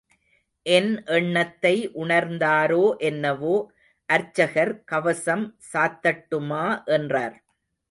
[0.65, 3.53] என் எண்ணத்தை உணர்ந்தாரோ என்னவோ
[4.09, 6.65] அர்ச்சகர் கவசம் சாத்தட்டுமா
[6.91, 7.37] என்றார்.